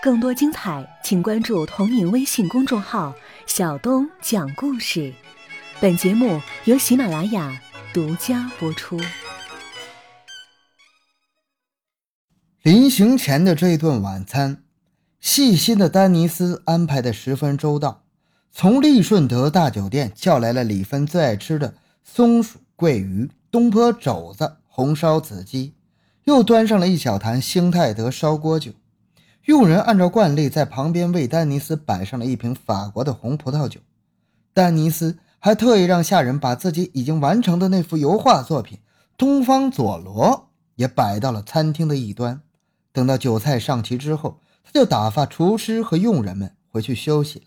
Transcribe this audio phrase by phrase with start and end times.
[0.00, 3.14] 更多精彩，请关注同名微信公众号
[3.46, 5.12] “小东讲故事”。
[5.80, 7.60] 本节目由喜马拉雅
[7.92, 8.98] 独家播出。
[12.62, 14.62] 临行前的这顿晚餐，
[15.20, 18.04] 细心的丹尼斯安排的十分周到。
[18.50, 25.74] 从利顺德大酒店叫来了李芬最爱吃的松鼠桂鱼、东坡肘子、红烧子鸡，
[26.28, 28.72] 又端上了一小坛兴泰德烧锅酒。
[29.46, 33.80] 佣人按照惯例在旁边为丹尼斯摆上了一瓶法国的红葡萄酒。
[34.52, 38.76] 丹尼斯还特意让下人把自己已经完成的那幅油画作品
[39.16, 40.26] 《东方佐罗》
[40.74, 42.42] 也摆到了餐厅的一端。
[42.92, 47.46] 等到酒菜上齐之后，他就打发厨师和佣人们回去休息了。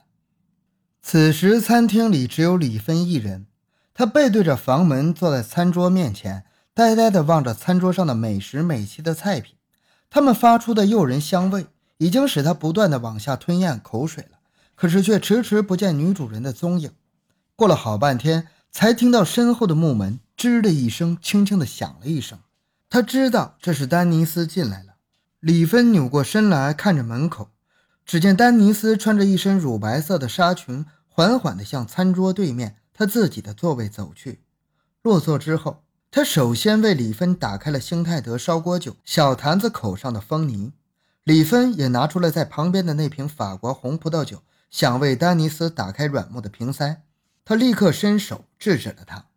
[1.03, 3.45] 此时，餐厅里只有李芬一人。
[3.93, 6.45] 他背对着房门，坐在餐桌面前，
[6.81, 9.53] 呆呆地望着餐桌上的美食美器的菜品。
[10.09, 11.67] 它们发出的诱人香味，
[11.99, 14.39] 已经使他不断地往下吞咽口水了。
[14.73, 16.91] 可是，却迟迟不见女主人的踪影。
[17.55, 22.39] 过了好半天，才听到身后的木门“吱”的一声，轻轻地响了一声。
[22.89, 24.95] 他知道这是丹尼斯进来了。
[25.39, 27.49] 李芬扭过身来看着门口。
[28.03, 34.41] 只见丹尼斯穿着一身乳白色的纱裙，缓缓地向餐桌对面他自己的座位走去。
[35.03, 40.73] 落座之后，他首先为李芬打开了兴泰德烧锅酒小坛子口上的封泥。
[41.23, 47.03] 李芬也拿出了在旁边的那瓶法国红葡萄酒，想为丹尼斯打开软木的瓶塞。
[47.45, 49.27] 他立刻伸手制止了他：“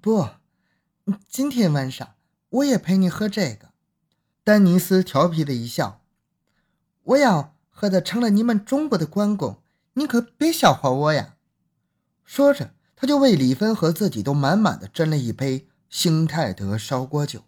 [0.00, 0.30] 不，
[1.28, 2.14] 今天晚上
[2.48, 3.68] 我也陪你喝这个。”
[4.42, 6.00] 丹尼斯调皮的一笑。
[7.02, 9.60] 我要喝的成了你们中国的关公，
[9.94, 11.34] 你可别笑话我呀！
[12.24, 17.44] 说着，他就为李芬和自己都满满的斟了一杯兴泰德烧锅酒。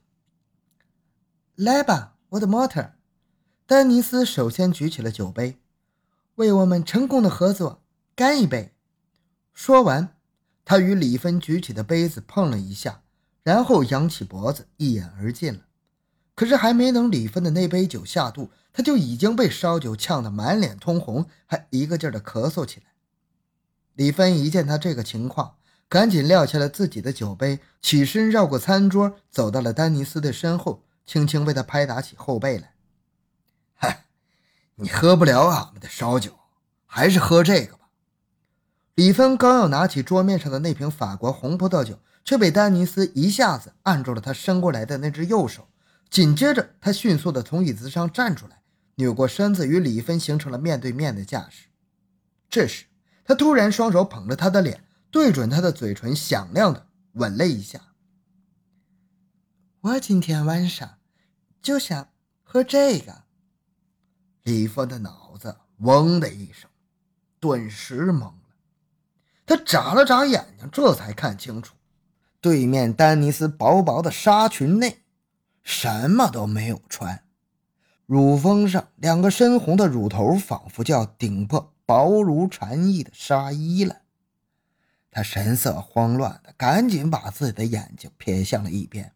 [1.57, 2.93] 来吧，我的模特！
[3.67, 5.59] 丹尼斯首先举起了酒杯，
[6.37, 7.83] 为我们成功的合作
[8.15, 8.73] 干一杯。
[9.53, 10.15] 说完，
[10.65, 13.03] 他与李芬举起的杯子碰了一下，
[13.43, 15.63] 然后扬起脖子一饮而尽了。
[16.37, 22.90] 可是还没等李芬的那杯酒下肚，他就已经被烧酒呛得满脸通红，还一个劲儿的咳嗽起来。
[24.01, 25.57] 李芬一见他这个情况，
[25.87, 32.73] 赶紧撂下了自己的酒杯，起身绕过餐桌，走到了丹尼斯的身后，轻轻为他拍打起后背来。
[33.77, 34.07] “嗨，
[34.77, 36.33] 你喝不了俺们的烧酒，
[36.87, 37.89] 还是喝这个吧。”
[38.97, 45.69] 李芬刚要拿起桌面上的那瓶法国红葡萄酒，却被丹尼斯一下子按住了他伸过来的那只右手。
[46.09, 48.63] 紧接着，他迅速地从椅子上站出来，
[48.95, 51.67] 扭过身子，与李芬形成了面对面的架势。
[52.49, 52.87] 这时，
[53.31, 57.81] 他突然双手捧着她的脸，对准她的嘴唇，响亮地吻了一下。
[59.83, 60.99] 我今天晚上
[61.63, 62.09] 就想
[62.43, 63.23] 喝这个。
[64.43, 66.69] 李峰的脑子嗡的一声，
[67.39, 68.35] 顿时懵了。
[69.47, 71.77] 他眨了眨眼睛，这才看清楚，
[72.41, 75.05] 对面丹尼斯薄薄的纱裙内。
[75.63, 77.23] 什么都没有穿，
[78.07, 84.03] 乳峰上两个深红的乳头仿佛就要顶破薄如蝉翼的纱衣了。
[85.11, 89.13] 他神色慌乱的赶紧把自己的眼睛瞥向了一边。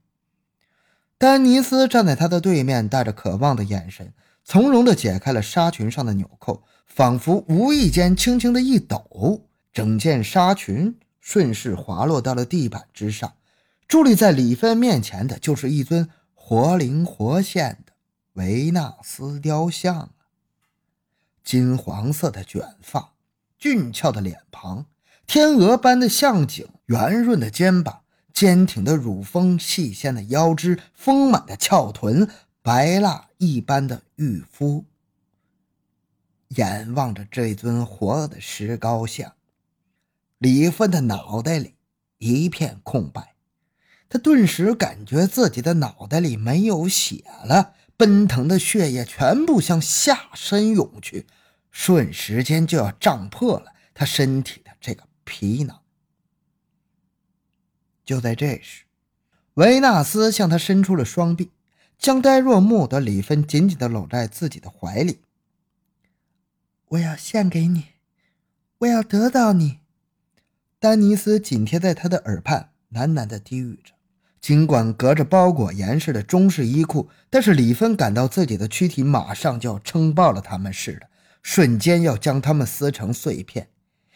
[1.17, 13.35] 丹尼斯站在他的对面，带着渴望的眼神，从容的解开了纱裙上的纽扣，仿佛无意间轻轻的一抖，整件纱裙顺势滑落到了地板之上。
[13.87, 16.11] 伫立在李芬面前的就是一尊。
[16.35, 17.93] 活灵活现的
[18.33, 20.14] 维纳斯雕像！
[21.45, 23.13] 金黄色的卷发，
[23.59, 24.87] 俊俏的脸庞，
[25.27, 28.01] 天鹅般的向颈，圆润的肩膀，
[28.33, 32.29] 坚挺的乳峰，细纤的腰肢，丰满的翘臀，
[32.63, 34.87] 白蜡一般的玉肤。
[36.49, 39.35] 眼望着这尊活的石膏像，
[40.39, 41.75] 李芬的脑袋里
[42.19, 43.35] 一片空白。
[44.09, 51.27] 他顿时感觉自己的脑袋里没有血了，奔腾的血液全部向下身涌去，
[51.71, 55.81] 瞬时间就要胀破了他身体的这个皮囊。
[58.05, 58.85] 就在这时，
[59.55, 61.51] 维纳斯向他伸出了双臂，
[61.97, 65.21] 将呆若木的李芬紧紧地搂在自己的怀里。
[66.89, 67.87] 我要献给你，
[68.79, 69.79] 我要得到你。
[70.79, 73.95] 丹尼斯紧贴在他的耳畔，喃喃地低语着。
[74.45, 81.09] 尽管隔着包裹严实的中式衣裤，但是李芬感到自己的躯体马上就要撑爆了他们似的，
[81.43, 83.71] 瞬间要将他们撕成碎片，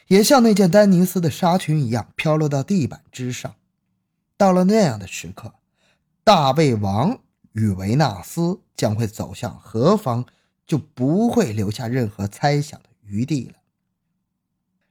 [0.08, 3.54] 也像那件丹尼斯的纱裙一样飘落到地板之上。
[4.36, 5.54] 到了那样的时刻，
[6.22, 7.20] 大胃王
[7.52, 10.26] 与维纳斯将会走向何方，
[10.66, 13.54] 就不会留下任何猜想的余地了。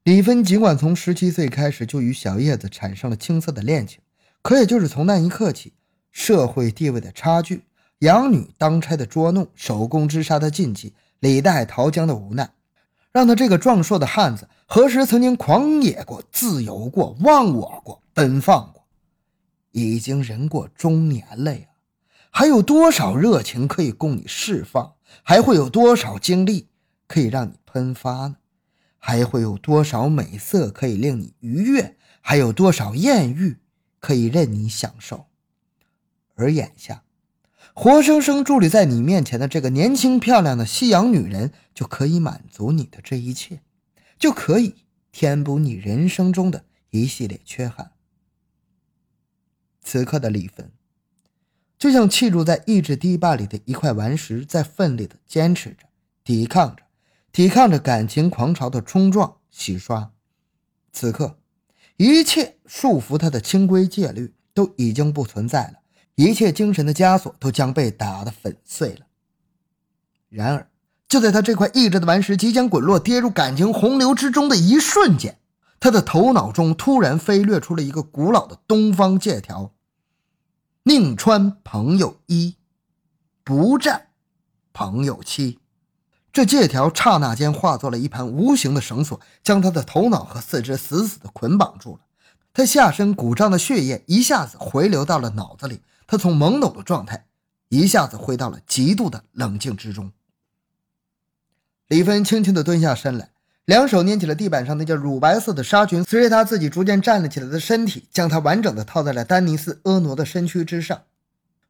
[0.03, 3.99] 李芬尽管从十七岁开始就与小叶子产生了青涩的恋情，
[4.47, 5.73] 可也就是从那一刻起，
[6.09, 7.65] 社会地位的差距、
[7.99, 12.49] 养女当差的捉弄、手工织纱的禁忌、李代桃僵的无奈，
[13.11, 18.85] 让他这个壮硕的汉子，何时曾经狂野过、自由过、忘我过、奔放过？
[19.73, 21.65] 已经人过中年了呀，
[22.29, 24.93] 还有多少热情可以供你释放？
[25.23, 26.69] 还会有多少精力
[27.05, 28.37] 可以让你喷发呢？
[28.97, 31.97] 还会有多少美色可以令你愉悦？
[32.21, 33.57] 还有多少艳遇
[33.99, 35.27] 可以任你享受？
[36.35, 37.03] 而眼下，
[37.73, 43.61] 活生生伫立在你面前的这个年轻漂亮的西洋女人，就可以满足你的这一切，
[44.17, 44.75] 就可以
[45.11, 47.91] 填补你人生中的一系列缺憾。
[49.81, 50.71] 此刻的李芬，
[51.77, 55.87] 就像砌筑在意志堤坝里的一块顽石，在奋力的坚持着，
[56.23, 56.83] 抵抗着。
[57.29, 60.11] 抵抗着感情狂潮的冲撞、洗刷，
[60.91, 61.36] 此刻，
[61.97, 65.73] 一切束缚他的清规戒律都已经不存在了，
[66.15, 69.07] 一切精神的枷锁都将被打得粉碎了。
[70.29, 70.69] 然而，
[71.07, 75.39] 就在他这块意志的顽石即将滚落、跌入感情洪流之中的一瞬间，
[75.79, 79.73] 他的头脑中突然飞掠出了一个古老的东方借条
[80.83, 82.57] ：“宁穿朋友衣，
[83.43, 84.09] 不占
[84.71, 85.59] 朋友妻。”
[86.37, 92.01] 这借条刹那间化作了一盘无形的绳索，将他的头脑和四肢死死地捆绑住了。
[92.53, 97.25] 他下身鼓胀的血液一下子回流到了脑子里，他从懵懂的状态
[97.69, 100.11] 一下子回到了极度的冷静之中。
[101.87, 103.31] 李芬轻轻地蹲下身来，
[103.65, 111.01] 两手捏起了地板上那件乳白色的纱裙，随着他自己逐渐站了起来的身体，将它完整的套在了丹尼斯婀娜的身躯之上。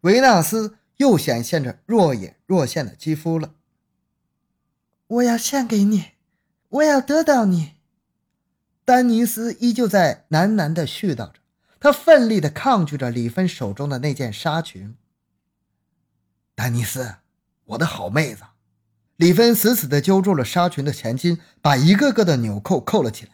[0.01, 3.51] 维纳斯又显现着若隐若现的肌肤了。
[5.07, 6.11] 我要献给你，
[6.69, 7.73] 我要得到你。
[8.83, 11.35] 丹尼斯依旧在喃喃地絮叨着，
[11.79, 14.95] 他奋力地抗拒着李芬手中的那件纱裙。
[16.55, 17.15] 丹尼斯，
[17.65, 18.43] 我的好妹子，
[19.15, 23.31] 李芬死死地揪住了纱裙的前襟，把一个个的纽扣扣了起来。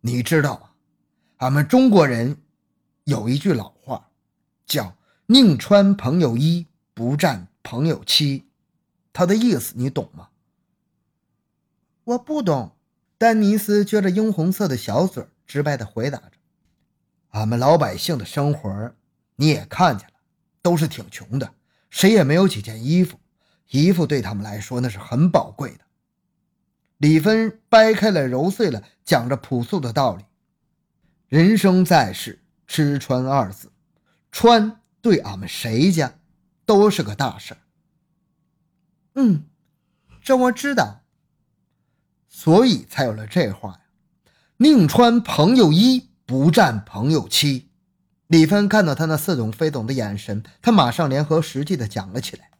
[0.00, 0.70] 你知道吗？
[1.38, 2.36] 俺们中国人
[3.04, 4.10] 有一句老话，
[4.66, 4.96] 叫
[5.26, 8.44] “宁穿朋友衣，不占朋友妻”。
[9.18, 10.28] 他的意思你懂吗？
[12.04, 12.76] 我不懂。
[13.18, 16.30] 丹尼斯撅着樱红色的小嘴，直白的回答着
[17.34, 18.94] ：“俺们老百姓的生活，
[19.34, 20.14] 你也看见了，
[20.62, 21.52] 都是挺穷的，
[21.90, 23.18] 谁也没有几件衣服。
[23.70, 25.80] 衣服对他们来说那是很宝贵的。”
[26.98, 30.24] 李芬掰开了揉碎了，讲着朴素的道理
[31.26, 33.72] ：“人生在世，吃穿二字，
[34.30, 36.20] 穿对俺们谁家
[36.64, 37.58] 都是个大事儿。”
[39.14, 39.44] 嗯，
[40.22, 41.00] 这我知道，
[42.28, 43.80] 所以才有了这话呀。
[44.58, 47.70] 宁穿朋友衣，不占朋友妻。
[48.26, 52.50] 李芬看到他那似懂非懂的眼神，他马上联合实际的讲了起来。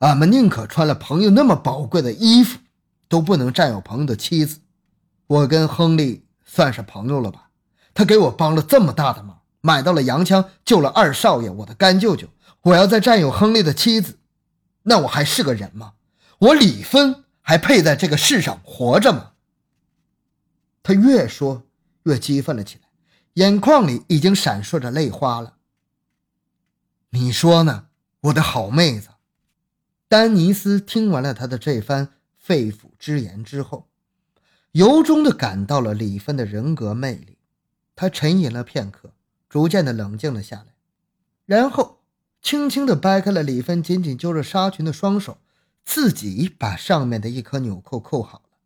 [0.00, 2.58] 俺们宁可穿了朋友那么宝贵的衣服，
[3.08, 4.60] 都不能占有朋友的妻子。
[5.26, 7.50] 我跟亨利算是朋友了吧？
[7.92, 12.28] 他给我帮了这么大的忙，买到了洋枪，救了二少爷，我的干舅舅。
[12.62, 14.19] 我要再占有亨利的妻子。
[14.90, 15.94] 那我还是个人吗？
[16.38, 19.34] 我李芬还配在这个世上活着吗？
[20.82, 21.62] 他越说
[22.02, 22.88] 越激愤了起来，
[23.34, 25.58] 眼眶里已经闪烁着泪花了。
[27.10, 27.86] 你说呢，
[28.22, 29.10] 我的好妹子？
[30.08, 33.88] 丹尼斯听完了他的这番肺腑之言之后，
[34.72, 37.38] 由衷的感到了李芬的人格魅力。
[37.94, 39.12] 他沉吟了片刻，
[39.48, 40.74] 逐渐的冷静了下来，
[41.46, 41.99] 然后。
[42.42, 45.38] 轻轻地掰开了李芬紧紧揪着纱裙的双手，
[45.84, 48.58] 自己把上面的一颗纽扣扣好了，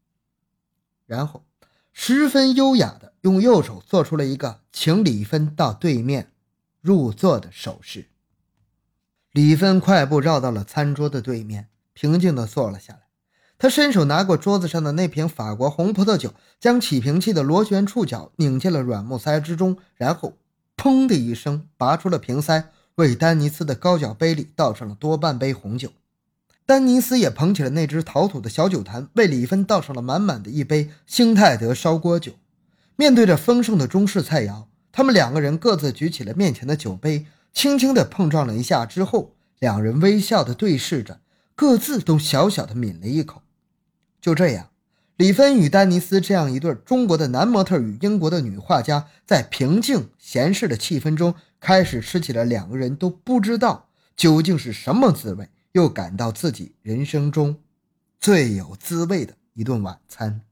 [1.06, 1.44] 然后
[1.92, 6.32] 十分优雅地用右手做出了一个请李芬到对面
[6.80, 8.06] 入座的手势。
[9.32, 13.00] 李芬快步绕到了餐桌的对面，平静地坐了下来。
[13.58, 20.36] 他伸手拿过桌子上的那瓶法国红葡萄酒，将起瓶器的螺旋触角拧进了软木塞之中，然后
[20.76, 22.70] 砰的一声拔出了瓶塞。
[22.96, 25.90] 为丹尼斯的高脚杯里倒上了多半杯红酒，
[26.64, 32.34] 丹尼斯也捧起了那只陶土的小酒坛，为李芬倒上了满满的一杯兴泰德烧锅酒。
[32.94, 41.18] 面对着丰盛的中式菜肴，他们两个人各自举起了面前的酒杯，轻轻地碰撞了一下之后，两人微笑地对视着，
[41.56, 43.42] 各自都小小的抿了一口。
[44.20, 44.68] 就这样。
[45.16, 57.58] 李芬与丹尼斯这样一对中国的男模特与英国的女画家，在平静闲适的气氛中，开始吃起了两个人都不知道究竟是什么滋味，又感到自己人生中
[58.20, 60.42] 最有滋味的一顿晚餐。